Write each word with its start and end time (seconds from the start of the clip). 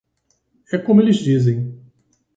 É 0.73 0.79
como 0.79 0.99
eles 0.99 1.17
dizem. 1.27 1.79